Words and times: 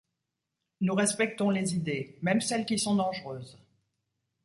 Nous 0.81 0.95
respectons 0.95 1.51
les 1.51 1.75
idées, 1.75 2.17
même 2.23 2.41
celles 2.41 2.65
qui 2.65 2.79
sont 2.79 2.95
dangereuses. 2.95 3.59